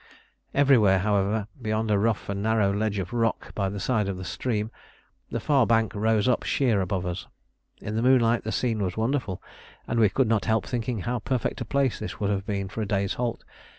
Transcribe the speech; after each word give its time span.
Everywhere, 0.55 0.97
however, 0.97 1.47
beyond 1.61 1.91
a 1.91 1.99
rough 1.99 2.27
and 2.27 2.41
narrow 2.41 2.73
ledge 2.73 2.97
of 2.97 3.13
rock 3.13 3.53
by 3.53 3.69
the 3.69 3.79
side 3.79 4.09
of 4.09 4.17
the 4.17 4.25
stream, 4.25 4.71
the 5.29 5.39
far 5.39 5.67
bank 5.67 5.93
rose 5.93 6.27
up 6.27 6.41
sheer 6.41 6.81
above 6.81 7.05
us. 7.05 7.27
In 7.81 7.95
the 7.95 8.01
moonlight 8.01 8.43
the 8.43 8.51
scene 8.51 8.81
was 8.81 8.97
wonderful, 8.97 9.43
and 9.87 9.99
we 9.99 10.09
could 10.09 10.27
not 10.27 10.45
help 10.45 10.65
thinking 10.65 11.01
how 11.01 11.19
perfect 11.19 11.61
a 11.61 11.65
place 11.65 11.99
this 11.99 12.19
would 12.19 12.31
have 12.31 12.47
been 12.47 12.67
for 12.67 12.81
a 12.81 12.87
day's 12.87 13.13
halt. 13.13 13.43